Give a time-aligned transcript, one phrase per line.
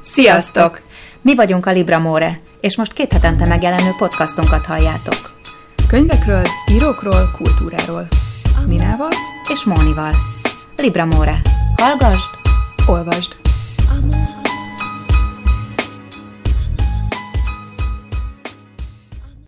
[0.00, 0.80] Sziasztok!
[1.20, 5.34] Mi vagyunk a Libramore, és most két hetente megjelenő podcastunkat halljátok.
[5.88, 6.42] Könyvekről,
[6.72, 8.08] írókról, kultúráról.
[8.66, 9.10] Ninával
[9.52, 10.12] És Mónival.
[10.76, 11.40] Libramore.
[11.76, 12.28] Hallgasd!
[12.86, 13.36] olvasd.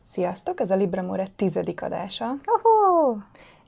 [0.02, 3.16] Sziasztok, ez a Libramore tizedik adása, Oh,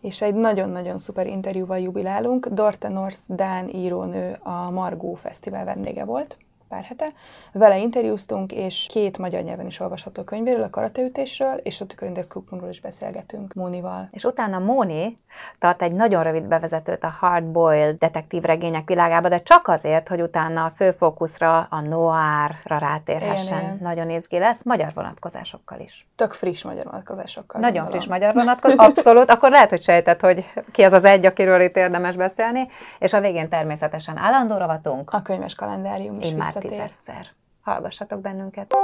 [0.00, 2.46] és egy nagyon-nagyon szuper interjúval jubilálunk.
[2.46, 6.36] Dorte North Dán írónő a Margó Fesztivál vendége volt
[6.70, 7.12] pár hete.
[7.52, 12.70] Vele interjúztunk, és két magyar nyelven is olvasható könyvéről, a karateütésről, és a tükörindex kuplunkról
[12.70, 14.08] is beszélgetünk Mónival.
[14.10, 15.18] És utána Móni
[15.58, 20.64] tart egy nagyon rövid bevezetőt a hard-boiled detektív regények világába, de csak azért, hogy utána
[20.64, 23.58] a főfókuszra, a noárra rátérhessen.
[23.58, 23.78] Igen, igen.
[23.82, 26.06] Nagyon izgi lesz, magyar vonatkozásokkal is.
[26.16, 27.60] Tök friss magyar vonatkozásokkal.
[27.60, 28.00] Nagyon gondolom.
[28.00, 29.30] friss magyar vonatkozás, abszolút.
[29.30, 32.68] Akkor lehet, hogy sejtett, hogy ki az az egy, akiről itt érdemes beszélni.
[32.98, 36.86] És a végén természetesen állandó rovatunk, A könyves kalendárium is én már visszatér.
[36.86, 37.26] tizedszer.
[37.60, 38.74] Hallgassatok bennünket.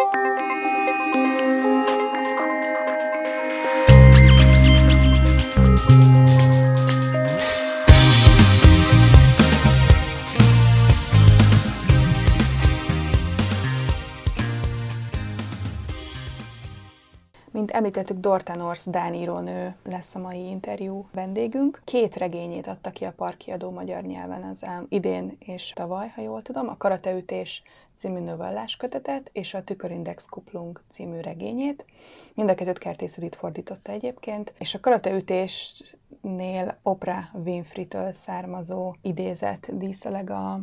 [17.56, 21.80] Mint említettük, Dorta North Dán írónő lesz a mai interjú vendégünk.
[21.84, 26.42] Két regényét adta ki a parkiadó magyar nyelven az ám idén és tavaly, ha jól
[26.42, 27.62] tudom, a Karateütés
[27.94, 31.86] című novellás kötetet és a Tükörindex Kuplung című regényét.
[32.34, 40.30] Mind a kettőt Kertész Judit fordította egyébként, és a Karateütésnél Oprah Winfrey-től származó idézet díszeleg
[40.30, 40.60] a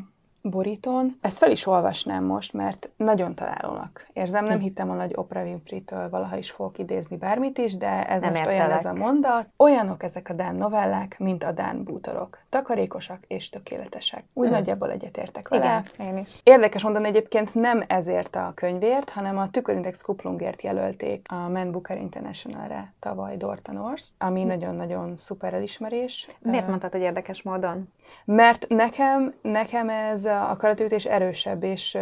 [0.49, 1.17] borítón.
[1.21, 4.45] Ezt fel is olvasnám most, mert nagyon találónak érzem.
[4.45, 8.29] Nem hittem volna, hogy Oprah Winfrey-től valaha is fogok idézni bármit is, de ez Nem
[8.29, 8.79] most olyan értelek.
[8.79, 9.47] ez a mondat.
[9.57, 12.37] Olyanok ezek a Dán novellák, mint a Dán bútorok.
[12.49, 14.23] Takarékosak és tökéletesek.
[14.33, 14.51] Úgy Mm.
[14.51, 15.83] nagyjából egyetértek vele.
[15.95, 16.29] Igen, én is.
[16.43, 21.97] Érdekes mondani egyébként nem ezért a könyvért, hanem a Tükörindex Kuplungért jelölték a Man Booker
[21.97, 26.27] International-re tavaly Dorta North, ami nagyon-nagyon szuper elismerés.
[26.39, 27.87] Miért mondtad, hogy érdekes módon?
[28.25, 31.95] Mert nekem, nekem ez a karateütés erősebb, és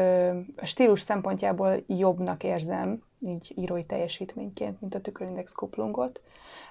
[0.56, 6.22] a stílus szempontjából jobbnak érzem, így írói teljesítményként, mint a Tükörindex kuplungot.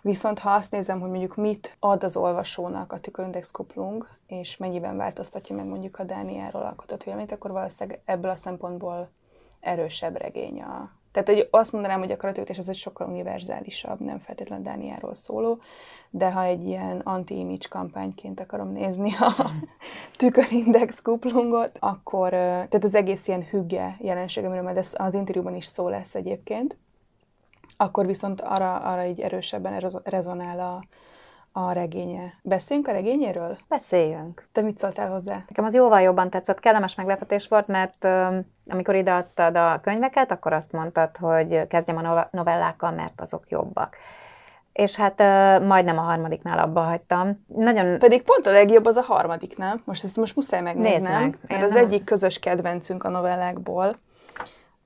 [0.02, 4.96] Viszont ha azt nézem, hogy mondjuk mit ad az olvasónak a Tükörindex kuplung, és mennyiben
[4.96, 9.10] változtatja meg mondjuk a Dániáról alkotott véleményt, akkor valószínűleg ebből a szempontból
[9.60, 10.90] erősebb regény a...
[11.12, 15.58] Tehát hogy azt mondanám, hogy a karateütés az egy sokkal univerzálisabb, nem feltétlenül Dániáról szóló,
[16.10, 19.50] de ha egy ilyen anti-image kampányként akarom nézni a
[20.18, 25.64] tükörindex kuplungot, akkor, tehát az egész ilyen hügge jelenség, amiről majd ez az interjúban is
[25.64, 26.76] szó lesz egyébként,
[27.76, 30.84] akkor viszont arra, arra így erősebben rezo- rezonál a,
[31.52, 32.34] a regénye.
[32.42, 33.58] Beszéljünk a regényéről?
[33.68, 34.48] Beszéljünk.
[34.52, 35.42] Te mit szóltál hozzá?
[35.48, 40.52] Nekem az jóval jobban tetszett, kellemes meglepetés volt, mert öm, amikor ideadtad a könyveket, akkor
[40.52, 43.96] azt mondtad, hogy kezdjem a nove- novellákkal, mert azok jobbak.
[44.72, 47.44] És hát ö, majdnem a harmadiknál abba hagytam.
[47.46, 49.82] Nagyon Pedig pont a legjobb az a harmadik, nem?
[49.84, 51.38] Most ezt most muszáj megnéznem, Nézd meg.
[51.48, 53.94] mert Én az nem- egyik közös kedvencünk a novellákból,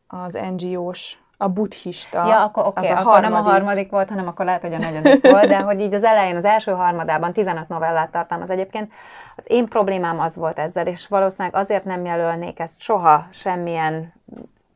[0.06, 2.26] az NGO-s, a buddhista.
[2.26, 5.30] Ja, akkor oké, a akkor nem a harmadik volt, hanem akkor lehet, hogy a negyedik
[5.30, 8.92] volt, de hogy így az elején, az első harmadában 15 novellát tartalmaz egyébként.
[9.36, 14.12] Az én problémám az volt ezzel, és valószínűleg azért nem jelölnék ezt soha semmilyen,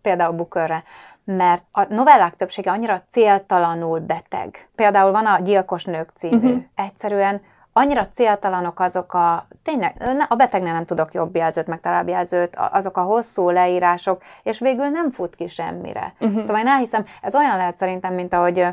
[0.03, 0.83] például Bookerre,
[1.25, 4.69] mert a novellák többsége annyira céltalanul beteg.
[4.75, 6.49] Például van a Gyilkos nők című.
[6.49, 6.59] Mhm.
[6.75, 7.41] Egyszerűen
[7.79, 13.03] annyira céltalanok azok a, tényleg, a betegnél nem tudok jobb jelzőt, meg jelzőt, azok a
[13.03, 16.15] hosszú leírások, és végül nem fut ki semmire.
[16.19, 16.41] Mhm.
[16.41, 18.67] Szóval én elhiszem, ez olyan lehet szerintem, mint ahogy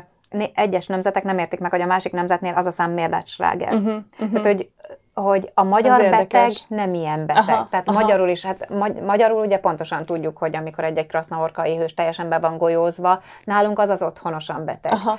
[0.54, 3.72] egyes nemzetek nem értik meg, hogy a másik nemzetnél az a szám miért lett sláger.
[3.72, 4.40] Uh-huh, uh-huh.
[4.40, 4.70] Tehát, hogy,
[5.14, 6.64] hogy a magyar Ez beteg érdekes.
[6.68, 7.48] nem ilyen beteg.
[7.48, 8.00] Aha, Tehát aha.
[8.00, 12.38] magyarul is, hát magy- magyarul ugye pontosan tudjuk, hogy amikor egy-egy krasznaorka éhős teljesen be
[12.38, 14.92] van golyózva, nálunk az az otthonosan beteg.
[14.92, 15.18] Aha.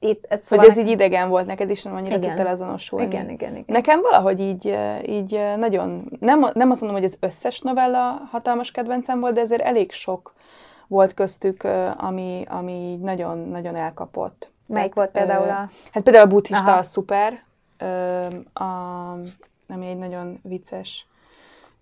[0.00, 2.28] Itt, Hogy szóval ez így idegen volt neked, és nem annyira Igen.
[2.28, 3.06] tudtál azonosulni.
[3.06, 3.64] Igen, igen, igen.
[3.66, 9.20] Nekem valahogy így, így nagyon, nem, nem azt mondom, hogy az összes novella hatalmas kedvencem
[9.20, 10.34] volt, de ezért elég sok
[10.86, 11.62] volt köztük,
[11.96, 14.50] ami, ami így nagyon-nagyon elkapott.
[14.66, 15.70] Melyik volt például a...
[15.92, 16.78] Hát például a buddhista Aha.
[16.78, 17.42] a szuper,
[18.52, 18.64] a,
[19.68, 21.06] ami egy nagyon vicces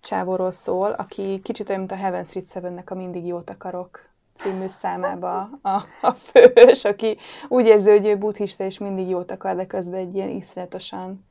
[0.01, 4.67] csávóról szól, aki kicsit olyan, mint a Heaven Street Seven-nek a Mindig jót akarok című
[4.67, 7.17] számába a, a főhős, aki
[7.47, 11.25] úgy érzi, hogy ő buddhista és mindig jót akar, de közben egy ilyen iszonyatosan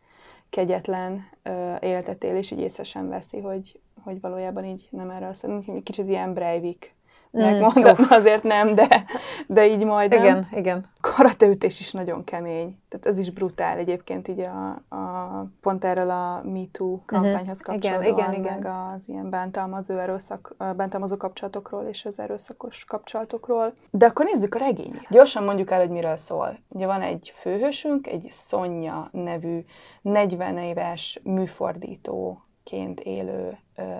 [0.50, 5.26] kegyetlen ö, életet él, és így észre sem veszi, hogy, hogy valójában így nem erre
[5.26, 5.46] azt
[5.82, 6.95] Kicsit ilyen Breivik
[7.36, 9.04] megmondani, mm, azért nem, de,
[9.46, 10.90] de így majd Igen, igen.
[11.00, 12.78] Karateütés is nagyon kemény.
[12.88, 17.04] Tehát ez is brutál egyébként így a, a pont erről a MeToo mhm.
[17.06, 18.72] kampányhoz kapcsolódóan, igen, igen, meg igen.
[18.72, 23.72] az ilyen bántalmazó, erőszak, bántalmazó kapcsolatokról és az erőszakos kapcsolatokról.
[23.90, 25.06] De akkor nézzük a regényét.
[25.10, 26.58] Gyorsan mondjuk el, hogy miről szól.
[26.68, 29.64] Ugye van egy főhősünk, egy Szonya nevű
[30.02, 33.58] 40 éves műfordítóként élő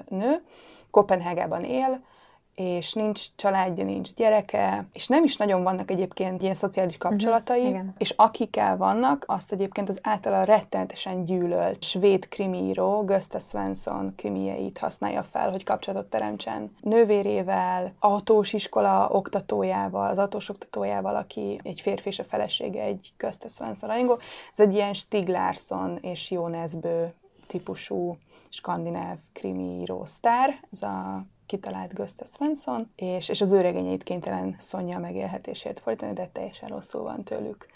[0.09, 0.43] nő,
[0.91, 2.01] Kopenhágában él,
[2.57, 7.67] és nincs családja, nincs gyereke, és nem is nagyon vannak egyébként ilyen szociális mhm, kapcsolatai,
[7.67, 14.79] uh-huh, és akikkel vannak, azt egyébként az általa rettenetesen gyűlölt svéd krimíró, Gösta Svensson krimieit
[14.79, 22.09] használja fel, hogy kapcsolatot teremtsen nővérével, autós iskola oktatójával, az autós oktatójával, aki egy férfi
[22.09, 24.19] és a felesége egy Gösta Svensson rajongó.
[24.53, 27.15] Ez egy ilyen Stig Larsson és Jónesbő
[27.47, 28.17] típusú
[28.49, 34.99] skandináv krimiíró sztár, ez a kitalált Gösta Svensson, és, és az ő regényeit kénytelen Szonya
[34.99, 37.67] megélhetésért fordítani, de teljesen rosszul van tőlük.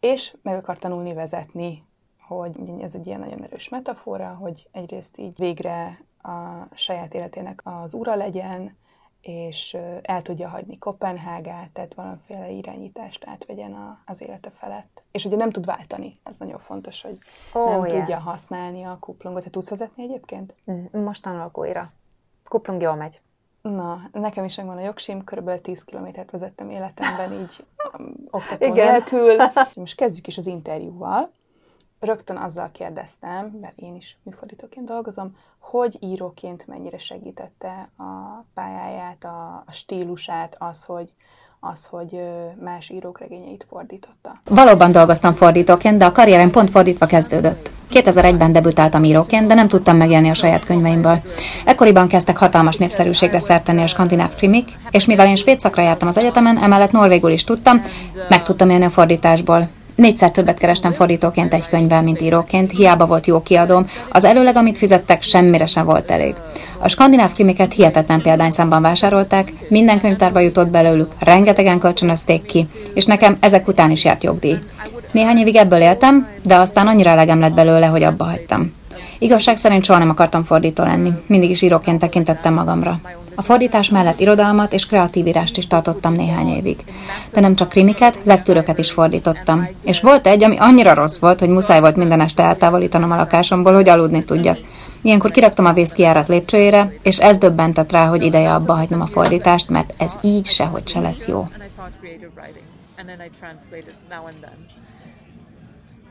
[0.00, 1.84] És meg akar tanulni vezetni,
[2.20, 7.94] hogy ez egy ilyen nagyon erős metafora, hogy egyrészt így végre a saját életének az
[7.94, 8.76] ura legyen,
[9.20, 15.02] és el tudja hagyni Kopenhágát, tehát valamiféle irányítást átvegyen a, az élete felett.
[15.10, 17.18] És ugye nem tud váltani, ez nagyon fontos, hogy
[17.52, 17.98] oh, nem yeah.
[17.98, 19.42] tudja használni a kuplungot.
[19.42, 20.54] Te tudsz vezetni egyébként?
[20.92, 21.92] Most tanulok újra.
[22.48, 23.20] Kuplung jól megy.
[23.62, 25.60] Na, nekem is megvan a jogsim, kb.
[25.60, 27.64] 10 kilométert vezettem életemben így
[27.98, 28.90] um, oktató Igen.
[28.90, 29.36] nélkül.
[29.74, 31.30] Most kezdjük is az interjúval.
[32.00, 39.62] Rögtön azzal kérdeztem, mert én is műfordítóként dolgozom, hogy íróként mennyire segítette a pályáját, a,
[39.66, 41.12] a stílusát, az, hogy
[41.60, 42.20] az, hogy
[42.60, 44.40] más írók regényeit fordította.
[44.44, 47.72] Valóban dolgoztam fordítóként, de a karrierem pont fordítva kezdődött.
[47.94, 51.22] 2001-ben debütáltam íróként, de nem tudtam megélni a saját könyveimből.
[51.64, 56.18] Ekkoriban kezdtek hatalmas népszerűségre szertenni a skandináv krimik, és mivel én svéd szakra jártam az
[56.18, 57.82] egyetemen, emellett norvégul is tudtam,
[58.28, 59.68] meg tudtam élni a fordításból.
[59.94, 64.78] Négyszer többet kerestem fordítóként egy könyvvel, mint íróként, hiába volt jó kiadóm, az előleg, amit
[64.78, 66.34] fizettek, semmire sem volt elég.
[66.78, 73.36] A skandináv krimiket hihetetlen példányszámban vásárolták, minden könyvtárba jutott belőlük, rengetegen kölcsönözték ki, és nekem
[73.40, 74.56] ezek után is járt jogdíj.
[75.14, 78.72] Néhány évig ebből éltem, de aztán annyira elegem lett belőle, hogy abba hagytam.
[79.18, 83.00] Igazság szerint soha nem akartam fordító lenni, mindig is íróként tekintettem magamra.
[83.34, 86.76] A fordítás mellett irodalmat és kreatív írást is tartottam néhány évig.
[87.32, 89.68] De nem csak krimiket, lektűröket is fordítottam.
[89.84, 93.74] És volt egy, ami annyira rossz volt, hogy muszáj volt minden este eltávolítanom a lakásomból,
[93.74, 94.58] hogy aludni tudjak.
[95.02, 99.68] Ilyenkor kiraktam a vészkijárat lépcsőjére, és ez döbbentett rá, hogy ideje abba hagynom a fordítást,
[99.68, 101.46] mert ez így sehogy se lesz jó.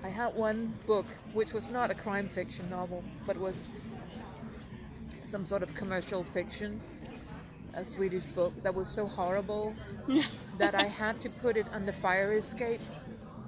[0.03, 3.69] I had one book which was not a crime fiction novel, but was
[5.25, 6.81] some sort of commercial fiction
[7.75, 9.73] a Swedish book that was so horrible
[10.57, 12.81] that I had to put it on the fire escape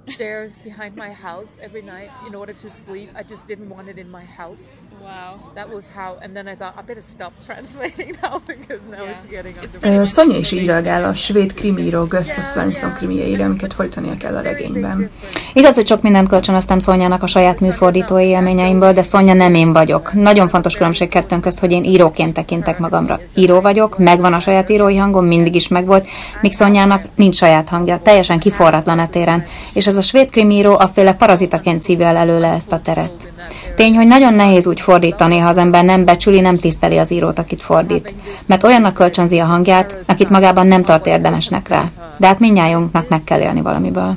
[0.04, 3.10] stairs behind my house every night in order to sleep.
[3.14, 4.78] I just didn't want it in my house.
[5.02, 5.52] Wow.
[5.54, 9.12] That was how, and then I thought, I better stop translating now because now yeah.
[9.12, 13.72] it's getting under uh, Szonya is így reagál a svéd krimíró Gösta Svensson krimieire, amiket
[13.72, 15.10] fordítania kell a regényben.
[15.52, 20.12] Igaz, hogy sok mindent kölcsönöztem Szonyának a saját műfordítói élményeimből, de Szonya nem én vagyok.
[20.12, 23.20] Nagyon fontos különbség kettőnk közt, hogy én íróként tekintek magamra.
[23.34, 26.06] Író vagyok, megvan a saját írói hangom, mindig is megvolt,
[26.40, 31.12] míg Szonyának nincs saját hangja, teljesen kiforratlan a téren, és ez a svéd krimíró féle
[31.12, 33.28] parazitaként szívja előle ezt a teret.
[33.76, 37.38] Tény, hogy nagyon nehéz úgy fordítani, ha az ember nem becsüli, nem tiszteli az írót,
[37.38, 38.14] akit fordít.
[38.46, 41.90] Mert olyannak kölcsönzi a hangját, akit magában nem tart érdemesnek rá.
[42.16, 44.16] De hát mindnyájunknak meg kell élni valamiből.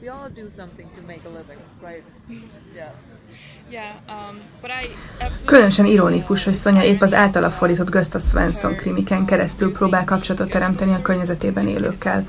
[0.00, 2.04] we all do something to make a living, right?
[2.74, 2.92] Yeah.
[4.08, 4.38] Um,
[5.44, 10.92] Különösen ironikus, hogy Szonya épp az általa fordított Gösta Svensson krimiken keresztül próbál kapcsolatot teremteni
[10.92, 12.26] a környezetében élőkkel.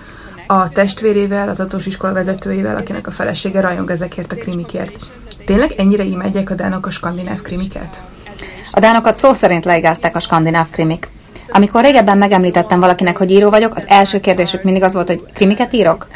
[0.48, 5.12] A testvérével, az autós iskola vezetőjével, akinek a felesége rajong ezekért a krimikért.
[5.46, 8.04] Tényleg ennyire imádják a dánok a skandináv krimiket?
[8.72, 11.10] A dánokat szó szerint leigázták a skandináv krimik.
[11.50, 15.74] Amikor régebben megemlítettem valakinek, hogy író vagyok, az első kérdésük mindig az volt, hogy krimiket
[15.74, 16.08] írok?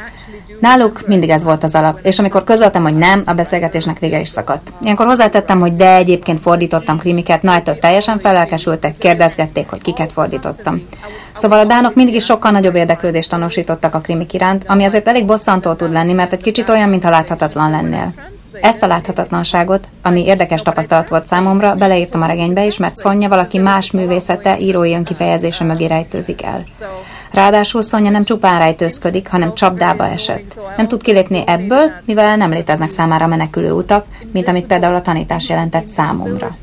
[0.59, 4.29] Náluk mindig ez volt az alap, és amikor közöltem, hogy nem, a beszélgetésnek vége is
[4.29, 4.73] szakadt.
[4.81, 10.87] Ilyenkor hozzátettem, hogy de egyébként fordítottam krimiket, na ettől teljesen felelkesültek, kérdezgették, hogy kiket fordítottam.
[11.33, 15.25] Szóval a dánok mindig is sokkal nagyobb érdeklődést tanúsítottak a krimik iránt, ami azért elég
[15.25, 18.13] bosszantó tud lenni, mert egy kicsit olyan, mintha láthatatlan lennél.
[18.61, 23.57] Ezt a láthatatlanságot, ami érdekes tapasztalat volt számomra, beleírtam a regénybe is, mert Szonya valaki
[23.57, 26.63] más művészete írói önkifejezése mögé rejtőzik el.
[27.31, 30.59] Ráadásul Szonya nem csupán rejtőzködik, hanem csapdába esett.
[30.77, 35.49] Nem tud kilépni ebből, mivel nem léteznek számára menekülő utak, mint amit például a tanítás
[35.49, 36.55] jelentett számomra.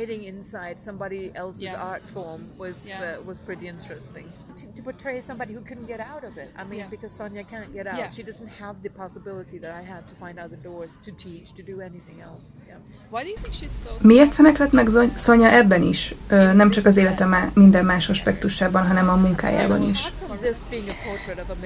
[0.00, 1.90] hiding inside somebody else's yeah.
[1.90, 3.00] art form was yeah.
[3.00, 4.26] uh, was pretty interesting.
[4.56, 6.48] To, to, portray somebody who couldn't get out of it.
[6.56, 6.90] I mean, yeah.
[6.90, 8.14] because Sonia can't get out.
[8.14, 11.62] She doesn't have the possibility that I had to find other doors to teach, to
[11.62, 12.46] do anything else.
[13.10, 16.14] Why do you think she's so Miért feneklet meg Sonia ebben is?
[16.28, 20.12] Ö, nem csak az élete má, minden más aspektusában, hanem a munkájában is.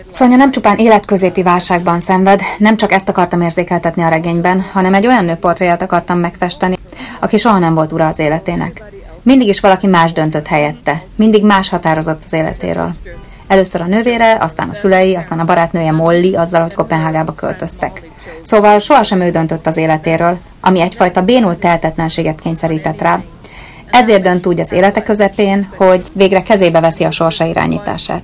[0.08, 5.06] Szonya nem csupán életközépi válságban szenved, nem csak ezt akartam érzékeltetni a regényben, hanem egy
[5.06, 6.76] olyan nőportréját akartam megfesteni,
[7.20, 8.93] aki soha nem volt ura az életének.
[9.24, 12.90] Mindig is valaki más döntött helyette, mindig más határozott az életéről.
[13.46, 18.02] Először a nővére, aztán a szülei, aztán a barátnője Molly azzal, hogy Kopenhágába költöztek.
[18.42, 23.22] Szóval sohasem ő döntött az életéről, ami egyfajta bénult tehetetlenséget kényszerített rá.
[23.90, 28.22] Ezért dönt úgy az élete közepén, hogy végre kezébe veszi a sorsa irányítását.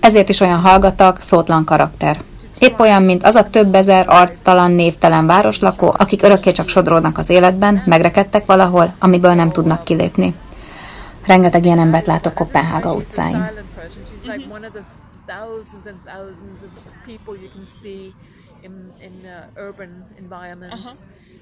[0.00, 2.16] Ezért is olyan hallgatag, szótlan karakter.
[2.58, 7.28] Épp olyan, mint az a több ezer arctalan, névtelen városlakó, akik örökké csak sodródnak az
[7.30, 10.34] életben, megrekedtek valahol, amiből nem tudnak kilépni.
[11.26, 13.44] Rengeteg ilyen embert látok Kopenhága utcáin.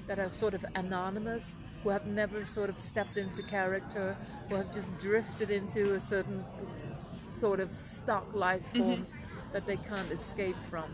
[0.07, 4.15] that are sort of anonymous, who have never sort of stepped into character,
[4.49, 6.43] who have just drifted into a certain
[6.91, 9.05] sort of stock life form.
[9.05, 9.24] Mm-hmm.
[9.55, 10.89] That they can't escape from.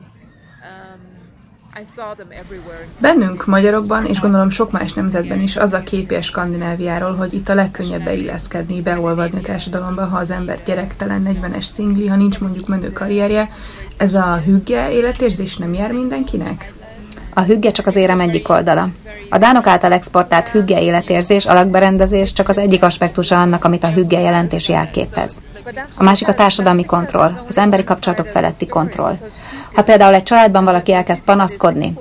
[0.69, 1.01] Um,
[2.99, 7.49] Bennünk, magyarokban, és gondolom sok más nemzetben is az a képi a Skandináviáról, hogy itt
[7.49, 12.67] a legkönnyebb beilleszkedni, beolvadni a társadalomba, ha az ember gyerektelen, 40-es szingli, ha nincs mondjuk
[12.67, 13.49] menő karrierje.
[13.97, 16.73] Ez a hügge életérzés nem jár mindenkinek?
[17.33, 18.87] A hügge csak az érem egyik oldala.
[19.29, 24.19] A dánok által exportált hügge életérzés, alakberendezés csak az egyik aspektusa annak, amit a hügge
[24.19, 25.41] jelentés jelképez.
[25.95, 29.17] A másik a társadalmi kontroll, az emberi kapcsolatok feletti kontroll.
[29.73, 31.93] Ha például egy családban valaki elkezd panaszkodni,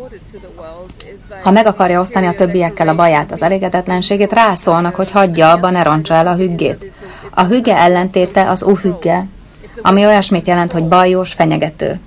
[1.42, 5.82] ha meg akarja osztani a többiekkel a baját, az elégedetlenségét, rászólnak, hogy hagyja abba, ne
[5.82, 6.92] roncsa el a hüggét.
[7.30, 9.26] A hügge ellentéte az uhügge,
[9.82, 12.00] ami olyasmit jelent, hogy bajós, fenyegető.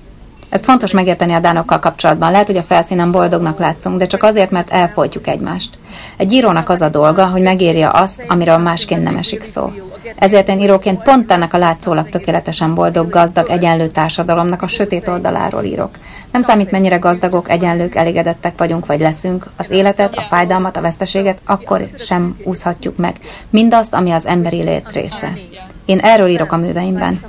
[0.53, 2.31] Ezt fontos megérteni a dánokkal kapcsolatban.
[2.31, 5.77] Lehet, hogy a felszínen boldognak látszunk, de csak azért, mert elfolytjuk egymást.
[6.17, 9.71] Egy írónak az a dolga, hogy megírja azt, amiről másként nem esik szó.
[10.15, 15.63] Ezért én íróként pont ennek a látszólag tökéletesen boldog, gazdag, egyenlő társadalomnak a sötét oldaláról
[15.63, 15.89] írok.
[16.31, 19.51] Nem számít, mennyire gazdagok, egyenlők, elégedettek vagyunk, vagy leszünk.
[19.57, 23.15] Az életet, a fájdalmat, a veszteséget akkor sem úszhatjuk meg.
[23.49, 25.33] Mindazt, ami az emberi lét része.
[25.85, 27.19] Én erről írok a műveimben.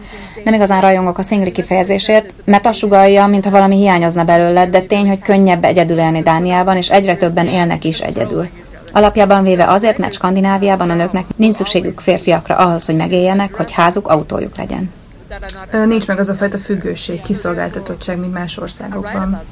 [0.45, 5.09] Nem igazán rajongok a szingli kifejezésért, mert azt sugalja, mintha valami hiányozna belőle, de tény,
[5.09, 8.49] hogy könnyebb egyedül élni Dániában, és egyre többen élnek is egyedül.
[8.93, 14.09] Alapjában véve azért, mert Skandináviában a nőknek nincs szükségük férfiakra ahhoz, hogy megéljenek, hogy házuk,
[14.09, 14.93] autójuk legyen.
[15.87, 19.43] Nincs meg az a fajta függőség, kiszolgáltatottság, mint más országokban.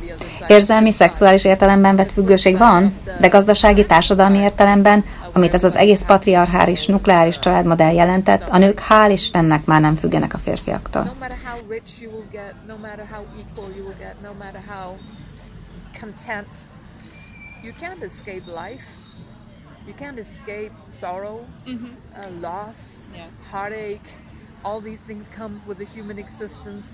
[0.47, 6.87] Érzelmi, szexuális értelemben vett függőség van, de gazdasági, társadalmi értelemben, amit ez az egész patriarchális,
[6.87, 11.11] nukleáris családmodell jelentett, a nők hál' Istennek már nem függenek a férfiaktól.
[17.65, 18.85] You can't escape life.
[19.87, 21.95] You can't escape sorrow, mm-hmm.
[22.17, 23.27] uh, loss, yeah.
[23.51, 24.09] heartache,
[24.65, 26.87] all these things comes with the human existence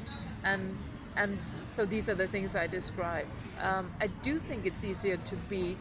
[0.44, 0.76] and
[1.18, 3.26] and so these are the things I describe.
[3.60, 5.76] Um, I do think it's easier to be.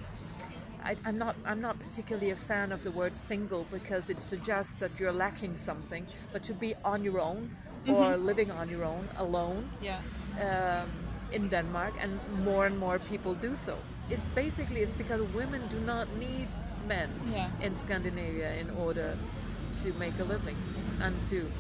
[0.84, 1.36] I, am not.
[1.46, 5.56] I'm not particularly a fan of the word single because it suggests that you're lacking
[5.56, 6.08] something.
[6.34, 7.94] But to be on your own mm-hmm.
[7.94, 10.02] or living on your own, alone, yeah.
[10.42, 10.90] Um,
[11.32, 13.78] in Denmark, and more and more people do so.
[14.10, 16.48] It's basically it's because women do not need
[16.88, 17.50] men yeah.
[17.62, 19.18] in Scandinavia in order
[19.82, 20.56] to make a living
[21.02, 21.52] and to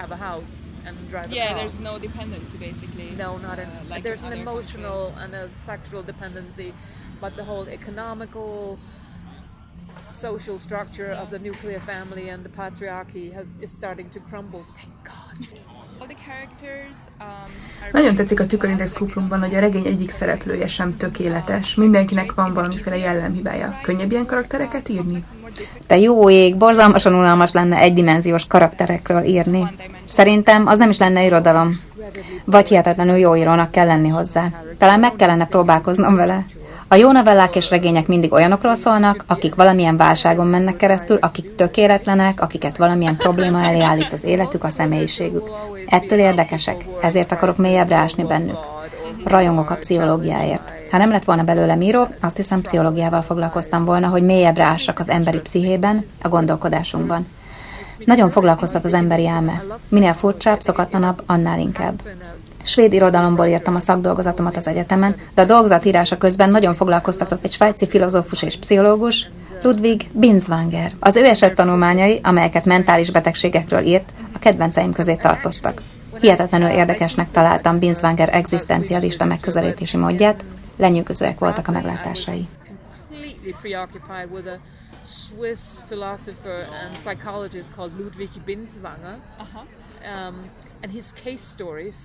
[0.00, 3.10] have a house and drive yeah, there's no dependency basically.
[3.18, 5.24] No, not uh, in, like there's an emotional countries.
[5.24, 6.72] and a sexual dependency,
[7.20, 8.78] but the whole economical
[10.10, 11.20] social structure yeah.
[11.20, 14.64] of the nuclear family and the patriarchy has is starting to crumble.
[14.76, 15.60] Thank God.
[16.00, 17.26] Um,
[17.92, 21.74] Nagyon tetszik a Tükörindex kuplumban, hogy a regény egyik szereplője sem tökéletes.
[21.74, 23.78] Mindenkinek van valamiféle jellemhibája.
[23.82, 25.24] Könnyebb ilyen karaktereket írni?
[25.86, 29.66] Te jó ég, borzalmasan unalmas lenne egydimenziós karakterekről írni.
[30.08, 31.80] Szerintem az nem is lenne irodalom.
[32.44, 34.48] Vagy hihetetlenül jó írónak kell lenni hozzá.
[34.78, 36.44] Talán meg kellene próbálkoznom vele.
[36.92, 42.40] A jó novellák és regények mindig olyanokról szólnak, akik valamilyen válságon mennek keresztül, akik tökéletlenek,
[42.40, 45.48] akiket valamilyen probléma elé állít az életük, a személyiségük.
[45.90, 48.58] Ettől érdekesek, ezért akarok mélyebbre ásni bennük.
[49.24, 50.72] rajongok a pszichológiáért.
[50.90, 55.08] Ha nem lett volna belőlem író, azt hiszem pszichológiával foglalkoztam volna, hogy mélyebbre ássak az
[55.08, 57.26] emberi pszichében, a gondolkodásunkban.
[58.04, 59.62] Nagyon foglalkoztat az emberi elme.
[59.88, 62.02] Minél furcsább, szokatlanabb, annál inkább.
[62.62, 67.88] Svéd irodalomból írtam a szakdolgozatomat az egyetemen, de a dolgozat közben nagyon foglalkoztatott egy svájci
[67.88, 69.30] filozófus és pszichológus,
[69.62, 70.92] Ludwig Binswanger.
[71.00, 75.82] Az ő eset tanulmányai, amelyeket mentális betegségekről írt, kedvenceim közé tartoztak.
[76.20, 80.44] Hihetetlenül érdekesnek találtam Binswanger egzisztencialista megközelítési módját,
[80.76, 82.46] lenyűgözőek voltak a meglátásai.
[85.02, 89.18] Swiss philosopher and psychologist called Ludwig Binswanger.
[90.04, 90.50] Um,
[90.82, 91.96] and his case stories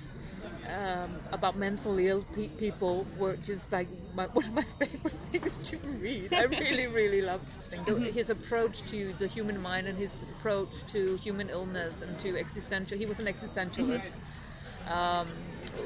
[0.68, 5.58] um, about mentally ill pe- people were just like my, one of my favorite things
[5.70, 6.34] to read.
[6.34, 8.06] I really, really love mm-hmm.
[8.06, 12.98] his approach to the human mind and his approach to human illness and to existential.
[12.98, 14.12] He was an existentialist.
[14.12, 14.92] Mm-hmm.
[14.92, 15.28] Um,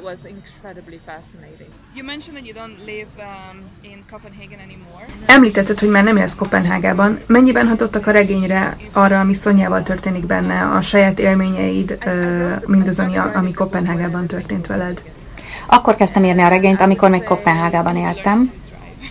[0.03, 1.72] was incredibly fascinating.
[1.96, 5.05] You mentioned that you don't live um, in Copenhagen anymore.
[5.25, 7.19] Említetted, hogy már nem élsz Kopenhágában.
[7.25, 11.98] Mennyiben hatottak a regényre arra, ami Szonyával történik benne, a saját élményeid,
[12.65, 15.01] mindaz, ami, ami Kopenhágában történt veled?
[15.67, 18.51] Akkor kezdtem írni a regényt, amikor még Kopenhágában éltem.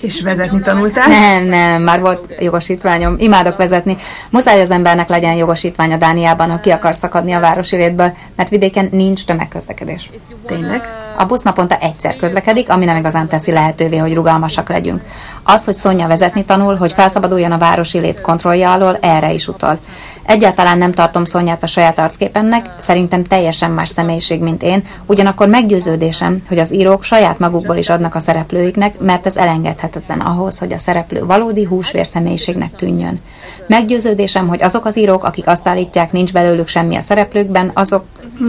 [0.01, 1.09] És vezetni tanultál?
[1.09, 3.15] Nem, nem, már volt jogosítványom.
[3.19, 3.97] Imádok vezetni.
[4.31, 8.89] Muszáj az embernek legyen jogosítványa Dániában, ha ki akar szakadni a városi létből, mert vidéken
[8.91, 10.11] nincs tömegközlekedés.
[10.47, 11.08] Tényleg?
[11.21, 15.03] A busz naponta egyszer közlekedik, ami nem igazán teszi lehetővé, hogy rugalmasak legyünk.
[15.43, 19.79] Az, hogy Szonya vezetni tanul, hogy felszabaduljon a városi lét kontrollja alól, erre is utal.
[20.23, 26.43] Egyáltalán nem tartom Szonyát a saját arcképemnek, szerintem teljesen más személyiség, mint én, ugyanakkor meggyőződésem,
[26.49, 30.79] hogy az írók saját magukból is adnak a szereplőiknek, mert ez elengedhetetlen ahhoz, hogy a
[30.79, 33.19] szereplő valódi húsvér személyiségnek tűnjön.
[33.67, 38.05] Meggyőződésem, hogy azok az írók, akik azt állítják, nincs belőlük semmi a szereplőkben, azok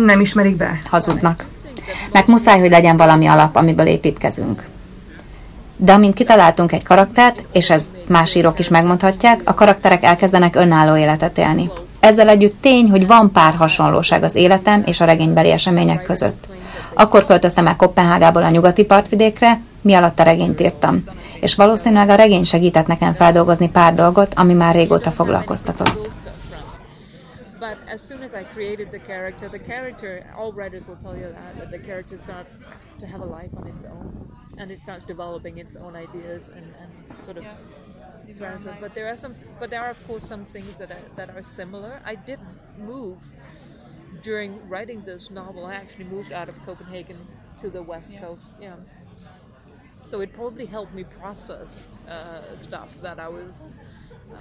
[0.05, 0.77] nem ismerik be.
[0.89, 1.45] Hazudnak.
[2.12, 4.65] Mert muszáj, hogy legyen valami alap, amiből építkezünk.
[5.77, 10.96] De amint kitaláltunk egy karaktert, és ez más írók is megmondhatják, a karakterek elkezdenek önálló
[10.96, 11.69] életet élni.
[12.00, 16.48] Ezzel együtt tény, hogy van pár hasonlóság az életem és a regénybeli események között.
[16.93, 21.03] Akkor költöztem el Kopenhágából a nyugati partvidékre, mi alatt a regényt írtam.
[21.39, 26.10] És valószínűleg a regény segített nekem feldolgozni pár dolgot, ami már régóta foglalkoztatott.
[27.59, 31.29] But as soon as I created the character, the character, all writers will tell you
[31.29, 32.57] that, that the character starts
[33.00, 34.29] to have a life on its own.
[34.59, 37.55] and it starts developing its own ideas and, and sort of yeah.
[38.79, 41.41] But there are some, but there are of course some things that are that are
[41.41, 42.00] similar.
[42.05, 42.39] I did
[42.77, 43.17] move
[44.22, 45.65] during writing this novel.
[45.65, 47.17] I actually moved out of Copenhagen
[47.57, 48.22] to the west yeah.
[48.22, 48.51] coast.
[48.61, 48.75] Yeah.
[50.07, 53.53] So it probably helped me process uh, stuff that I was.
[54.31, 54.37] Uh,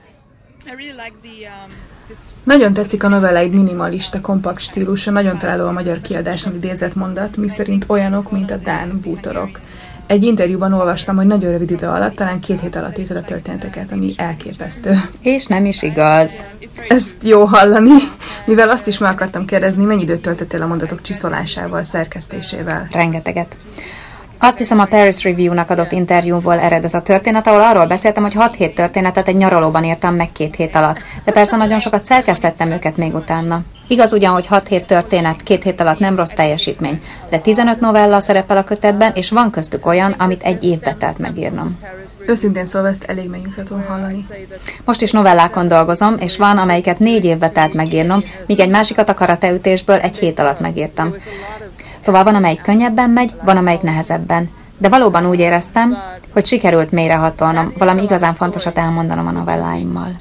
[2.44, 7.84] nagyon tetszik a novelláid minimalista, kompakt stílusa, nagyon találó a magyar kiadáson idézett mondat, miszerint
[7.88, 9.60] olyanok, mint a Dán bútorok.
[10.06, 13.92] Egy interjúban olvastam, hogy nagyon rövid idő alatt, talán két hét alatt írtad a történeteket,
[13.92, 15.00] ami elképesztő.
[15.22, 16.46] És nem is igaz.
[16.88, 17.90] Ezt jó hallani,
[18.46, 22.88] mivel azt is meg akartam kérdezni, mennyi időt töltöttél a mondatok csiszolásával, szerkesztésével?
[22.92, 23.56] Rengeteget.
[24.40, 28.34] Azt hiszem a Paris Review-nak adott interjúból ered ez a történet, ahol arról beszéltem, hogy
[28.34, 30.98] 6 hét történetet egy nyaralóban írtam meg két hét alatt.
[31.24, 33.60] De persze nagyon sokat szerkesztettem őket még utána.
[33.88, 38.20] Igaz ugyan, hogy 6 hét történet két hét alatt nem rossz teljesítmény, de 15 novella
[38.20, 41.78] szerepel a kötetben, és van köztük olyan, amit egy évbe telt megírnom.
[42.26, 44.26] Őszintén szólva ezt elég megnyugtató hallani.
[44.84, 49.14] Most is novellákon dolgozom, és van, amelyiket négy évbe telt megírnom, míg egy másikat a
[49.14, 51.14] karateütésből egy hét alatt megírtam.
[51.98, 54.50] Szóval van, amelyik könnyebben megy, van, amelyik nehezebben.
[54.78, 55.96] De valóban úgy éreztem,
[56.32, 60.16] hogy sikerült mélyrehatolnom, valami igazán fontosat elmondanom a novelláimmal.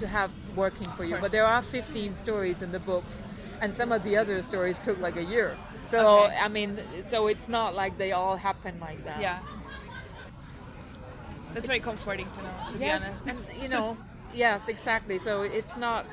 [3.62, 5.58] and some of the other stories took like a year.
[5.90, 6.38] So okay.
[6.38, 9.22] I mean, so it's not like they all happen like that.
[9.22, 9.40] Yeah,
[11.54, 12.72] that's very comforting to know.
[12.72, 13.98] To yes, be honest, and you know,
[14.34, 15.20] yes, exactly.
[15.20, 16.06] So it's not.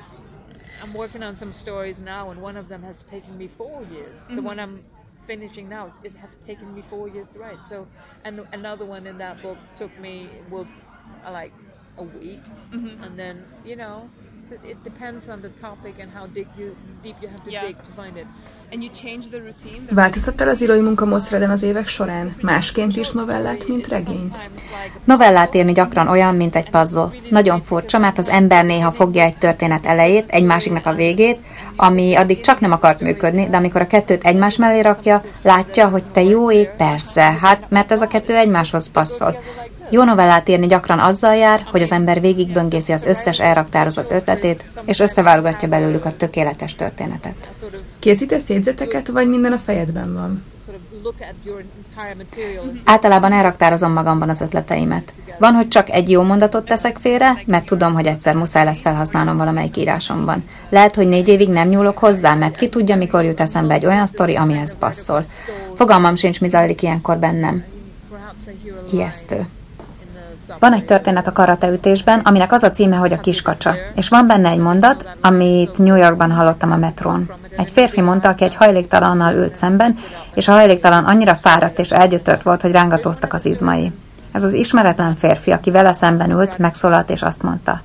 [0.81, 4.17] I'm working on some stories now, and one of them has taken me four years.
[4.17, 4.35] Mm-hmm.
[4.37, 4.83] The one I'm
[5.25, 7.63] finishing now, it has taken me four years to write.
[7.63, 7.87] So,
[8.23, 10.69] and another one in that book took me will
[11.25, 11.53] uh, like
[11.97, 13.03] a week, mm-hmm.
[13.03, 14.11] and then you know
[14.63, 17.65] it depends on the topic and how deep you, deep you have to yeah.
[17.65, 18.25] dig to find it.
[18.71, 19.81] And you change the routine.
[19.89, 22.35] Változtattál az írói munkamódszereden az évek során?
[22.41, 24.39] Másként írsz novellát, mint regényt?
[25.03, 27.09] Novellát írni gyakran olyan, mint egy puzzle.
[27.29, 31.39] Nagyon furcsa, mert az ember néha fogja egy történet elejét, egy másiknak a végét,
[31.75, 36.07] ami addig csak nem akart működni, de amikor a kettőt egymás mellé rakja, látja, hogy
[36.07, 39.39] te jó ég, persze, hát mert ez a kettő egymáshoz passzol.
[39.89, 44.99] Jó novellát írni gyakran azzal jár, hogy az ember végigböngészi az összes elraktározott ötletét, és
[44.99, 47.51] összeválogatja belőlük a tökéletes történetet.
[47.99, 50.43] Készítesz jegyzeteket, vagy minden a fejedben van?
[52.85, 55.13] Általában elraktározom magamban az ötleteimet.
[55.39, 59.37] Van, hogy csak egy jó mondatot teszek félre, mert tudom, hogy egyszer muszáj lesz felhasználnom
[59.37, 60.43] valamelyik írásomban.
[60.69, 64.05] Lehet, hogy négy évig nem nyúlok hozzá, mert ki tudja, mikor jut eszembe egy olyan
[64.05, 65.23] sztori, amihez passzol.
[65.73, 67.63] Fogalmam sincs, mi zajlik ilyenkor bennem.
[68.91, 69.45] Ijesztő.
[70.59, 74.49] Van egy történet a karateütésben, aminek az a címe, hogy a kiskacsa, és van benne
[74.49, 77.31] egy mondat, amit New Yorkban hallottam a metrón.
[77.51, 79.95] Egy férfi mondta, aki egy hajléktalannal ült szemben,
[80.33, 83.91] és a hajléktalan annyira fáradt és elgyötört volt, hogy rángatóztak az izmai.
[84.31, 87.81] Ez az ismeretlen férfi, aki vele szemben ült, megszólalt és azt mondta,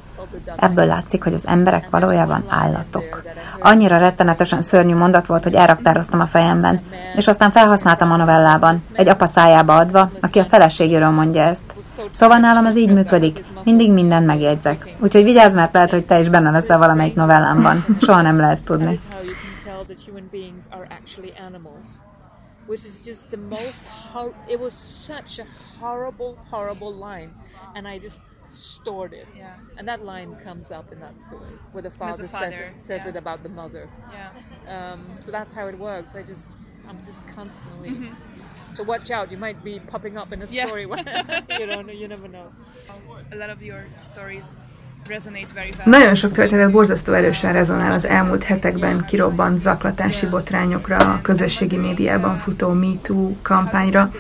[0.57, 3.23] ebből látszik, hogy az emberek valójában állatok.
[3.61, 6.81] Annyira rettenetesen szörnyű mondat volt, hogy elraktároztam a fejemben,
[7.17, 11.75] és aztán felhasználtam a novellában, egy apa szájába adva, aki a feleségéről mondja ezt.
[12.13, 14.97] Szóval nálam ez így működik, mindig mindent megjegyzek.
[15.01, 17.85] Úgyhogy vigyázz, mert lehet, hogy te is benne leszel valamelyik novellámban.
[18.01, 19.01] Soha nem lehet tudni.
[22.71, 23.83] which is just the most
[24.13, 25.47] hor- it was such a
[25.81, 27.35] horrible horrible line
[27.75, 28.21] and i just
[28.53, 32.29] stored it yeah and that line comes up in that story where the father, the
[32.29, 33.09] father says, it, says yeah.
[33.09, 34.31] it about the mother yeah
[34.69, 36.49] um, so that's how it works i just
[36.89, 38.15] i'm just constantly mm-hmm.
[38.75, 41.43] So watch out you might be popping up in a story yeah.
[41.59, 42.53] you don't you never know
[43.33, 44.57] a lot of your stories
[45.85, 52.39] Nagyon sok történet borzasztó erősen rezonál az elmúlt hetekben kirobbant zaklatási botrányokra, a közösségi médiában
[52.39, 54.11] futó MeToo kampányra.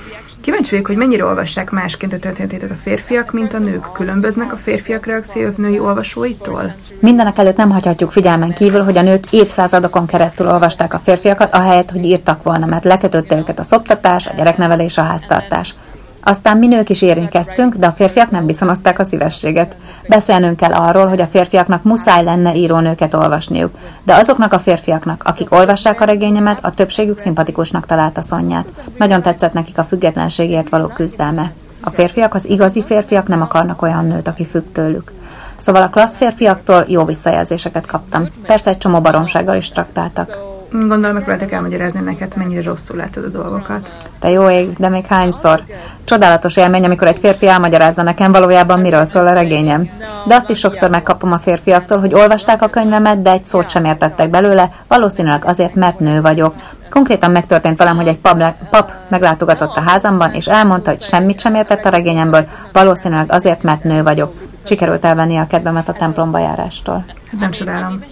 [0.41, 3.93] Kíváncsi vagyok, hogy mennyire olvassák másként a történetét a férfiak, mint a nők.
[3.93, 6.75] Különböznek a férfiak reakciók női olvasóitól?
[7.01, 11.91] Mindenek előtt nem hagyhatjuk figyelmen kívül, hogy a nők évszázadokon keresztül olvasták a férfiakat, ahelyett,
[11.91, 15.75] hogy írtak volna, mert lekötötte őket a szoptatás, a gyereknevelés, a háztartás.
[16.23, 19.77] Aztán mi nők is érintkeztünk, de a férfiak nem viszonozták a szívességet.
[20.09, 25.53] Beszélnünk kell arról, hogy a férfiaknak muszáj lenne írónőket olvasniuk, de azoknak a férfiaknak, akik
[25.53, 28.73] olvassák a regényemet, a többségük szimpatikusnak találta Szonyát.
[28.99, 31.53] Nagyon tetszett nekik a függetlenségért való küzdelme.
[31.83, 35.13] A férfiak, az igazi férfiak nem akarnak olyan nőt, aki függ tőlük.
[35.57, 38.29] Szóval a klassz férfiaktól jó visszajelzéseket kaptam.
[38.47, 40.50] Persze egy csomó baromsággal is traktáltak.
[40.73, 43.93] Gondolom, megpróbáltak elmagyarázni neked, mennyire rosszul látod a dolgokat.
[44.19, 45.63] Te jó ég, de még hányszor?
[46.05, 49.89] Csodálatos élmény, amikor egy férfi elmagyarázza nekem valójában, miről szól a regényem.
[50.27, 53.85] De azt is sokszor megkapom a férfiaktól, hogy olvasták a könyvemet, de egy szót sem
[53.85, 56.55] értettek belőle, valószínűleg azért, mert nő vagyok.
[56.91, 61.55] Konkrétan megtörtént velem, hogy egy pap, pap meglátogatott a házamban, és elmondta, hogy semmit sem
[61.55, 64.50] értett a regényemből, valószínűleg azért, mert nő vagyok.
[64.71, 67.05] Sikerült elvenni a kedvemet a templomba járástól.
[67.39, 68.05] Nem csodálom.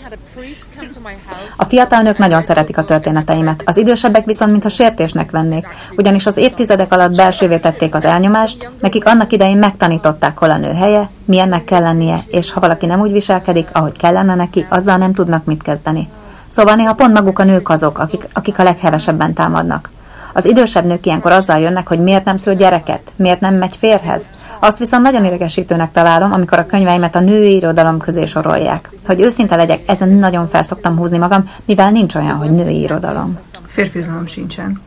[1.57, 5.67] A fiatal nők nagyon szeretik a történeteimet, az idősebbek viszont mintha sértésnek vennék,
[5.97, 10.73] ugyanis az évtizedek alatt belsővé tették az elnyomást, nekik annak idején megtanították, hol a nő
[10.73, 15.13] helye, milyennek kell lennie, és ha valaki nem úgy viselkedik, ahogy kellene neki, azzal nem
[15.13, 16.09] tudnak mit kezdeni.
[16.49, 19.91] Szóval néha pont maguk a nők azok, akik, akik a leghevesebben támadnak.
[20.39, 24.29] Az idősebb nők ilyenkor azzal jönnek, hogy miért nem szül gyereket, miért nem megy férhez.
[24.61, 28.91] Azt viszont nagyon idegesítőnek találom, amikor a könyveimet a női irodalom közé sorolják.
[29.07, 33.39] Hogy őszinte legyek, ezen nagyon felszoktam húzni magam, mivel nincs olyan, hogy női irodalom.
[33.67, 34.81] Férfi irodalom sincsen.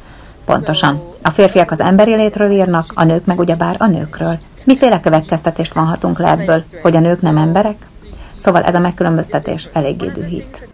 [0.45, 1.01] Pontosan.
[1.21, 4.37] A férfiak az emberi létről írnak, a nők meg ugyebár a nőkről.
[4.63, 7.87] Miféle következtetést vonhatunk le ebből, hogy a nők nem emberek?
[8.35, 10.67] Szóval ez a megkülönböztetés eléggé dühít.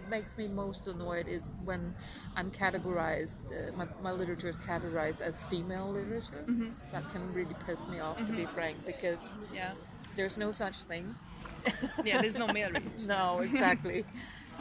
[2.38, 6.44] I'm categorized, uh, my, my literature is categorized as female literature.
[6.46, 6.68] Mm-hmm.
[6.92, 8.26] That can really piss me off, mm-hmm.
[8.26, 8.54] to be mm-hmm.
[8.54, 9.72] frank, because yeah.
[10.14, 11.16] there's no such thing.
[12.04, 13.06] yeah, there's no male literature.
[13.08, 14.04] no, exactly.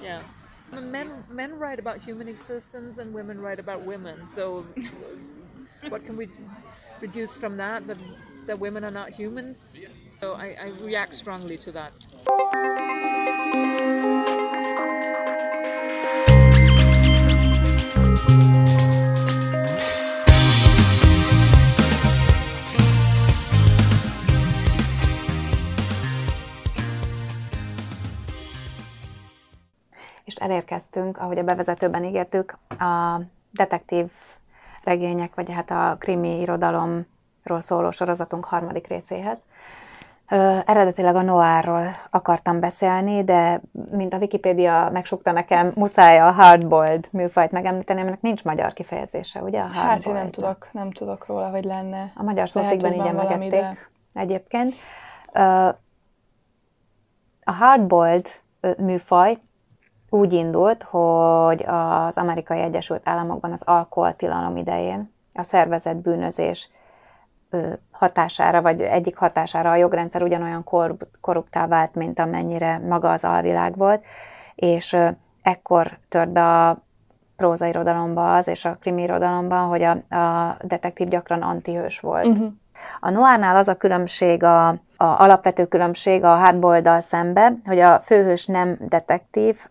[0.01, 0.23] yeah.
[0.71, 4.27] Men men write about human existence and women write about women.
[4.27, 4.65] So,
[5.87, 6.27] what can we
[6.99, 7.85] deduce from that?
[7.85, 7.99] That
[8.47, 9.77] that women are not humans.
[10.19, 11.93] So I, I react strongly to that.
[30.97, 34.12] Elérkeztünk, ahogy a bevezetőben ígértük, a detektív
[34.83, 39.39] regények, vagy hát a krimi irodalomról szóló sorozatunk harmadik részéhez.
[40.29, 47.07] Ö, eredetileg a noárról akartam beszélni, de mint a Wikipédia megsukta nekem, muszáj a hardboiled
[47.12, 49.62] műfajt megemlíteni, aminek nincs magyar kifejezése, ugye?
[49.62, 52.12] A hát én nem tudok, nem tudok róla, hogy lenne.
[52.15, 53.77] A magyar szócikben így emlegették de...
[54.13, 54.73] egyébként.
[55.33, 55.67] Ö,
[57.43, 58.27] a hardboiled
[58.77, 59.39] műfaj
[60.10, 66.70] úgy indult, hogy az amerikai Egyesült Államokban az alkoholtilalom idején a szervezett bűnözés
[67.91, 73.78] hatására, vagy egyik hatására a jogrendszer ugyanolyan kor, korruptá vált, mint amennyire maga az alvilág
[73.78, 74.04] volt,
[74.56, 74.98] és
[75.41, 76.78] ekkor tört be a
[77.36, 82.26] prózairodalomba az, és a krimi irodalomban, hogy a, a detektív gyakran antihős volt.
[82.26, 82.52] Uh-huh.
[83.00, 88.46] A noárnál az a különbség, a, a alapvető különbség a hardboiled szembe, hogy a főhős
[88.46, 89.67] nem detektív,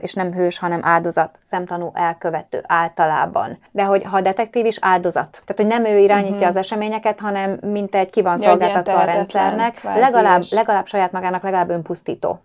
[0.00, 3.58] és nem hős, hanem áldozat, szemtanú elkövető általában.
[3.70, 5.30] De hogy ha detektív is áldozat.
[5.30, 6.48] Tehát, hogy nem ő irányítja uh-huh.
[6.48, 11.70] az eseményeket, hanem mint egy ki van szolgáltatva a rendszernek, legalább, legalább saját magának legalább
[11.70, 12.40] önpusztító.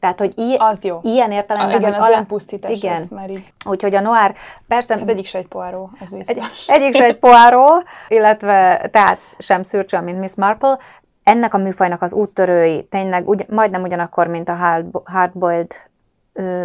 [0.00, 1.00] Tehát, hogy i- az jó.
[1.02, 1.74] ilyen értelemben...
[1.74, 2.18] Ah, igen, az alá...
[2.18, 3.06] önpusztítás, igen.
[3.10, 3.52] már így.
[3.64, 4.34] Úgyhogy a noir,
[4.68, 4.98] persze...
[4.98, 10.04] Hát egyik se egy poáró, az egy, Egyik se egy poáró, illetve tehát sem szürcsön,
[10.04, 10.78] mint Miss Marple.
[11.22, 15.72] Ennek a műfajnak az úttörői tényleg ugy, majdnem ugyanakkor, mint a hard, hardboiled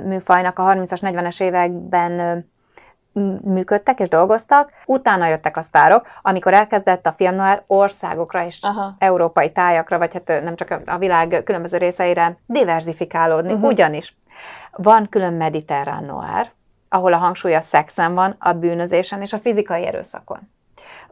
[0.04, 2.46] műfajnak a 30-as, 40-es években
[3.44, 8.96] működtek és dolgoztak, utána jöttek a sztárok, amikor elkezdett a film noir országokra és Aha.
[8.98, 13.70] európai tájakra, vagy hát nem csak a világ különböző részeire diversifikálódni, uh-huh.
[13.70, 14.16] ugyanis
[14.72, 16.52] van külön mediterrán noir,
[16.90, 20.50] ahol a hangsúly a szexen van, a bűnözésen és a fizikai erőszakon.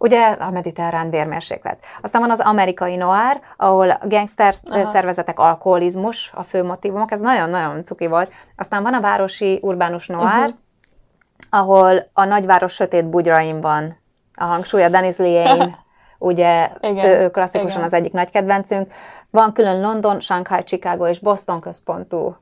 [0.01, 1.77] Ugye a mediterrán vérmérséklet.
[2.01, 4.85] Aztán van az amerikai noir, ahol a gangster Aha.
[4.85, 8.31] szervezetek, alkoholizmus a fő motivumok, ez nagyon-nagyon cuki volt.
[8.55, 10.53] Aztán van a városi urbánus noir, uh-huh
[11.49, 13.97] ahol a nagyváros sötét bugyrain van
[14.33, 15.79] a hangsúly, a Dennis Lane,
[16.17, 17.05] ugye Igen.
[17.05, 17.83] ő, ő klasszikusan Igen.
[17.83, 18.91] az egyik nagy kedvencünk.
[19.29, 22.37] Van külön London, Shanghai, Chicago és Boston központú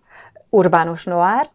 [0.49, 1.49] urbánus noir.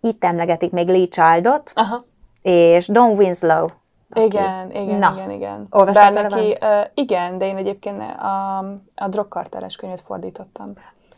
[0.00, 2.04] Itt emlegetik még Lee Childot, Aha.
[2.42, 3.66] és Don Winslow.
[4.10, 4.24] Aki...
[4.24, 5.66] Igen, igen, Na, igen, igen.
[5.70, 8.58] Bár neki, uh, igen, de én egyébként a,
[8.94, 10.72] a drogkarteles könyvet fordítottam.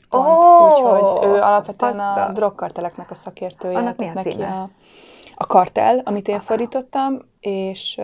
[0.08, 3.78] Pont, oh, úgyhogy ő alapvetően a drogkarteleknek a szakértője.
[3.78, 4.68] Annak mi a neki a
[5.42, 8.00] a kartel, amit én fordítottam, és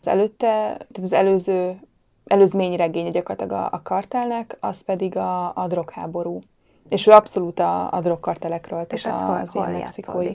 [0.00, 1.80] az előtte, tehát az előző,
[2.26, 6.40] előzmény regénye gyakorlatilag a, a kartelnek, az pedig a, a drogháború.
[6.88, 10.32] És ő abszolút a, a drogkartelekről, és tehát hol, az hol ilyen mexikói.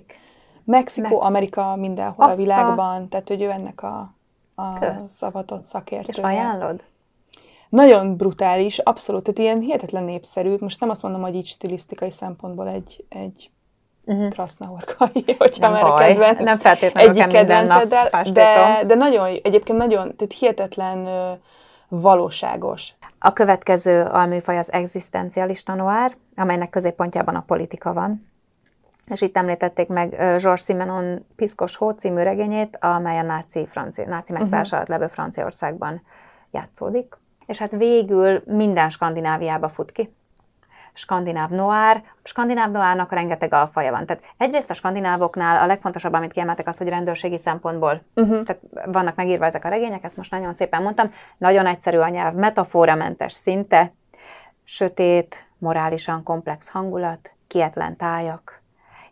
[0.66, 4.14] Mexikó, Mex- Amerika, mindenhol Azt a világban, tehát hogy ő ennek a,
[4.56, 4.64] a
[5.04, 6.30] szavatott szakértője.
[6.30, 6.84] És ajánlod?
[7.70, 10.56] Nagyon brutális, abszolút, tehát ilyen hihetetlen népszerű.
[10.60, 13.50] Most nem azt mondom, hogy így stilisztikai szempontból egy, egy
[14.06, 14.30] uh-huh.
[14.30, 15.92] krasznahorkai, hogyha nem már baj.
[15.92, 16.40] a kedvenc.
[16.40, 21.08] Nem feltétlenül egyik kedvenceddel, de, de nagyon, egyébként nagyon, tehát hihetetlen
[21.88, 22.94] valóságos.
[23.20, 28.33] A következő alműfaj az egzisztencialista noir, amelynek középpontjában a politika van.
[29.08, 34.32] És itt említették meg Georges Simenon Piszkos Hó című regényét, amely a náci, francia, náci
[34.32, 34.80] megszállás uh-huh.
[34.80, 36.02] alatt levő Franciaországban
[36.52, 37.18] játszódik.
[37.46, 40.14] És hát végül minden Skandináviába fut ki
[40.94, 42.04] skandináv noir.
[42.24, 44.06] A skandináv noárnak rengeteg alfaja van.
[44.06, 48.02] Tehát egyrészt a skandinávoknál a legfontosabb, amit kiemeltek, az, hogy rendőrségi szempontból.
[48.16, 48.44] Uh-huh.
[48.44, 51.12] Tehát vannak megírva ezek a regények, ezt most nagyon szépen mondtam.
[51.38, 53.94] Nagyon egyszerű a nyelv, metaforamentes szinte,
[54.64, 58.62] sötét, morálisan komplex hangulat, kietlen tájak,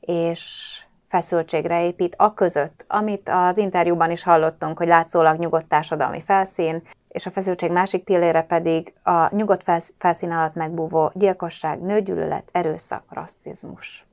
[0.02, 0.76] és
[1.10, 7.26] feszültségre épít, a között, amit az interjúban is hallottunk, hogy látszólag nyugodt társadalmi felszín, és
[7.26, 9.64] a feszültség másik pillére pedig a nyugodt
[9.98, 14.06] felszín alatt megbúvó gyilkosság, nőgyűlölet, erőszak, rasszizmus.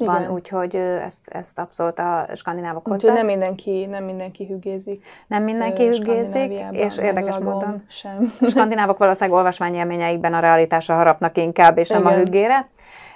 [0.00, 0.14] Igen.
[0.14, 2.94] Van, úgyhogy ezt, ezt abszolút a skandinávok hozzá.
[2.94, 5.06] Úgyhogy nem mindenki, nem mindenki hüggézik.
[5.26, 8.32] Nem mindenki hüggézik, és érdekes módon sem.
[8.40, 12.02] A skandinávok valószínűleg olvasmányélményeikben a realitásra harapnak inkább, és Igen.
[12.02, 12.68] nem a hüggére.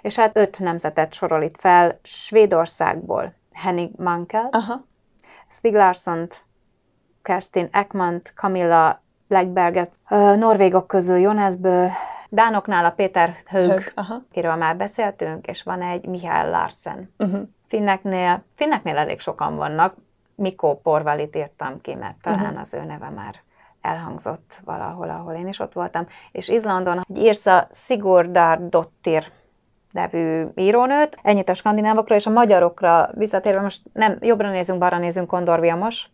[0.05, 4.85] És hát öt nemzetet sorol itt fel, Svédországból Henning Mankell, Aha.
[5.49, 6.29] Stig Larsson,
[7.23, 9.91] Kerstin Ekmant, Camilla Blackberget,
[10.37, 11.91] norvégok közül Jonesből,
[12.29, 17.15] Dánoknál a Péter Hög, akiről már beszéltünk, és van egy Mihály Larsen.
[17.19, 17.49] Uh-huh.
[17.69, 19.97] Finneknél, Finneknél elég sokan vannak,
[20.35, 22.61] Mikó Porvalit írtam ki, mert talán uh-huh.
[22.61, 23.35] az ő neve már
[23.81, 26.07] elhangzott valahol, ahol én is ott voltam.
[26.33, 29.25] És Izlandon írsz a Sigurdardottir
[29.95, 31.17] nevű írónőt.
[31.23, 36.11] Ennyit a skandinávokra és a magyarokra visszatérve, most nem jobbra nézünk, balra nézünk, Kondor Vilmos.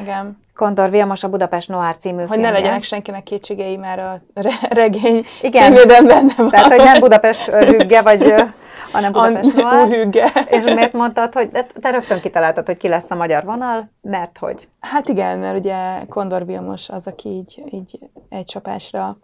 [0.00, 0.42] Igen.
[0.54, 2.50] Kondor Vilmos a Budapest Noir című Hogy filmje.
[2.50, 4.20] ne legyenek senkinek kétségei, már a
[4.68, 5.62] regény Igen.
[5.62, 6.48] címében benne van.
[6.48, 8.34] Tehát, hogy nem Budapest hügge, vagy
[8.92, 9.86] hanem Budapest Noir.
[9.88, 10.30] hügge.
[10.48, 11.50] És miért mondtad, hogy
[11.80, 14.68] te rögtön kitaláltad, hogy ki lesz a magyar vonal, mert hogy?
[14.80, 15.76] Hát igen, mert ugye
[16.08, 17.98] Kondor Vilmos az, aki így, így
[18.28, 19.16] egy csapásra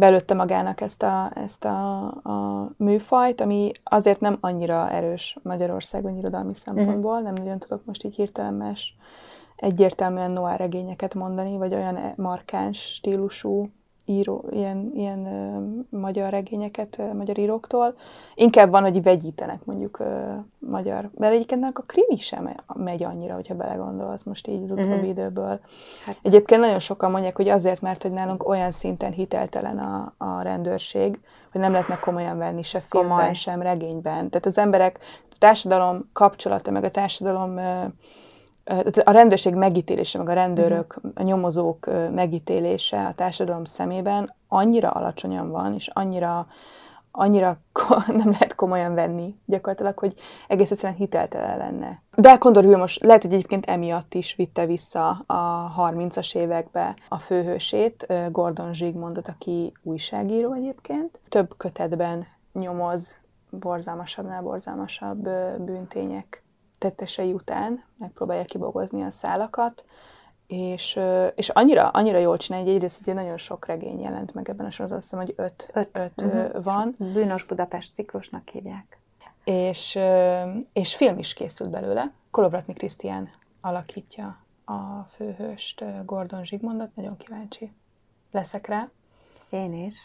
[0.00, 6.54] belőtte magának ezt a, ezt a, a műfajt, ami azért nem annyira erős Magyarországon irodalmi
[6.54, 7.24] szempontból, mm-hmm.
[7.24, 8.96] nem nagyon tudok most így hirtelen más
[9.56, 13.70] egyértelműen noir regényeket mondani, vagy olyan e- markáns stílusú
[14.10, 17.94] író, ilyen, ilyen ö, magyar regényeket ö, magyar íróktól.
[18.34, 20.20] Inkább van, hogy vegyítenek mondjuk ö,
[20.58, 21.10] magyar.
[21.18, 25.04] Mert egyébként a krimi sem megy annyira, hogyha belegondolsz most így az utóbbi Mhm.
[25.04, 25.60] időből.
[26.06, 30.42] Hát- Egyébként nagyon sokan mondják, hogy azért, mert hogy nálunk olyan szinten hiteltelen a, a
[30.42, 31.20] rendőrség,
[31.52, 33.34] hogy nem lehetne komolyan venni se Ez filmben, komoly.
[33.34, 34.28] sem regényben.
[34.30, 34.98] Tehát az emberek,
[35.30, 37.82] a társadalom kapcsolata, meg a társadalom ö,
[39.04, 45.74] a rendőrség megítélése, meg a rendőrök, a nyomozók megítélése a társadalom szemében annyira alacsonyan van,
[45.74, 46.46] és annyira
[47.12, 47.56] annyira
[48.06, 50.14] nem lehet komolyan venni gyakorlatilag, hogy
[50.48, 52.02] egész egyszerűen hiteltelen lenne.
[52.14, 58.06] De Kondor Vilmos lehet, hogy egyébként emiatt is vitte vissza a 30-as évekbe a főhősét,
[58.30, 61.20] Gordon Zsigmondot, aki újságíró egyébként.
[61.28, 63.16] Több kötetben nyomoz
[63.50, 66.42] borzalmasabbnál borzalmasabb bűntények
[66.80, 69.84] tettesei után, megpróbálja kibogozni a szálakat,
[70.46, 71.00] és,
[71.34, 74.70] és annyira, annyira jól csinálja, hogy egyrészt ugye nagyon sok regény jelent meg ebben a
[74.70, 78.98] sorozatban, azt hiszem, hogy öt, öt, öt ö, van, Bűnös Budapest ciklusnak hívják.
[79.44, 79.98] és,
[80.72, 82.12] és film is készült belőle.
[82.30, 83.28] Kolovratni Krisztián
[83.60, 87.72] alakítja a főhőst, Gordon Zsigmondot, nagyon kíváncsi
[88.30, 88.88] leszek rá.
[89.50, 89.96] Én is.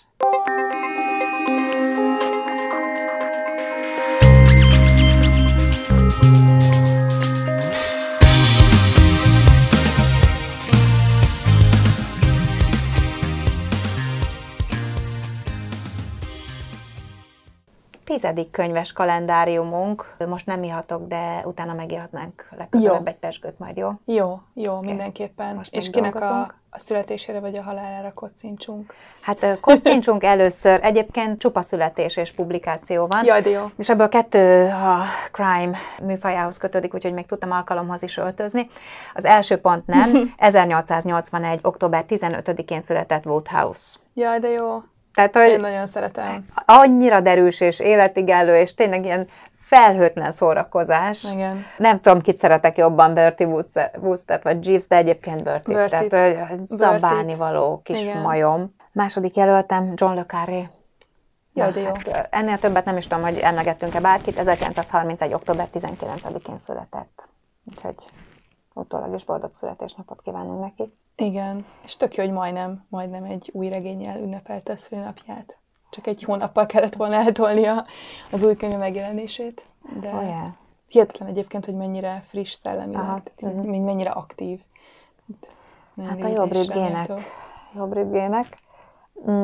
[18.05, 20.15] Tizedik könyves kalendáriumunk.
[20.27, 23.05] Most nem ihatok, de utána megihatnánk legközelebb Jó.
[23.05, 23.89] egy pesgőt majd, jó?
[24.05, 25.55] Jó, jó, mindenképpen.
[25.55, 26.55] Most és kinek a, dolgozunk?
[26.69, 28.93] a születésére vagy a halálára kocincsunk?
[29.21, 33.25] Hát kocincsunk először, egyébként csupa születés és publikáció van.
[33.25, 33.65] Jaj, de jó.
[33.77, 38.69] És ebből kettő a crime műfajához kötődik, úgyhogy még tudtam alkalomhoz is öltözni.
[39.13, 41.59] Az első pont nem, 1881.
[41.61, 43.97] október 15-én született Woodhouse.
[44.13, 44.83] Jaj, de jó.
[45.15, 46.45] Tehát, Én hogy nagyon szeretem.
[46.65, 51.23] annyira derűs és életigálló, és tényleg ilyen felhőtlen szórakozás.
[51.23, 51.65] Igen.
[51.77, 53.47] Nem tudom, kit szeretek jobban, Bertie
[54.01, 55.75] Wooster vagy Jeeves, de egyébként Bertie.
[55.75, 56.09] Bertie-t.
[56.09, 58.21] Tehát hogy zabálni való kis Igen.
[58.21, 58.75] majom.
[58.91, 60.67] Második jelöltem John le Carré.
[61.53, 61.85] Na, de jó.
[61.85, 64.37] hát, ennél többet nem is tudom, hogy emlegettünk-e bárkit.
[64.37, 65.33] 1931.
[65.33, 67.27] október 19-én született.
[67.65, 67.95] Úgyhogy
[68.75, 70.93] utólag is boldog születésnapot kívánunk neki.
[71.15, 71.65] Igen.
[71.83, 75.57] És tök jó, hogy majdnem, majdnem egy új regényel ünnepelte a szülinapját.
[75.89, 77.85] Csak egy hónappal kellett volna eltolnia
[78.31, 79.65] az új könyv megjelenését.
[79.99, 80.47] De Oh, yeah.
[80.87, 84.59] hihetetlen egyébként, hogy mennyire friss szellemileg, Aha, tehát, hogy mennyire aktív.
[85.97, 87.11] Hát a brit gének.
[87.73, 88.57] brit gének.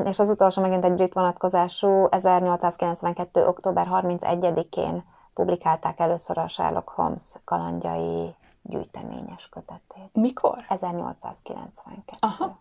[0.06, 3.48] És az utolsó megint egy brit vonatkozású, 1892.
[3.48, 8.36] október 31-én publikálták először a Sherlock Holmes kalandjai
[8.72, 10.10] gyűjteményes kötetét.
[10.14, 10.58] Mikor?
[10.70, 12.02] 1892.
[12.20, 12.60] Aha.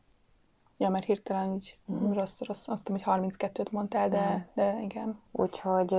[0.76, 2.12] Ja, mert hirtelen így Mhm.
[2.12, 5.20] rossz, rossz, azt tudom, hogy 32-t mondtál, de, de igen.
[5.32, 5.94] Úgyhogy,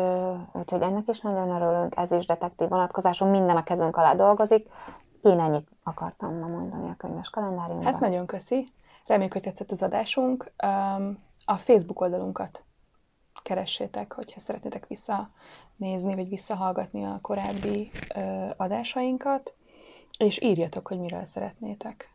[0.53, 4.69] úgyhogy ennek is nagyon örülünk, ez is detektív vonatkozású, minden a kezünk alá dolgozik.
[5.21, 7.91] Én ennyit akartam ma mondani a könyves kalendáriumban.
[7.91, 8.67] Hát nagyon köszi.
[9.05, 10.51] Reméljük, hogy tetszett az adásunk.
[11.45, 12.63] A Facebook oldalunkat
[13.43, 17.91] keressétek, hogyha szeretnétek visszanézni, vagy visszahallgatni a korábbi
[18.57, 19.55] adásainkat,
[20.21, 22.13] és írjatok, hogy miről szeretnétek,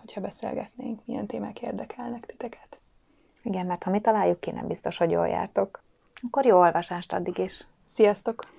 [0.00, 2.78] hogyha beszélgetnénk, milyen témák érdekelnek titeket.
[3.42, 5.82] Igen, mert ha mi találjuk ki, nem biztos, hogy jól jártok.
[6.28, 7.66] Akkor jó olvasást addig is.
[7.86, 8.54] Sziasztok!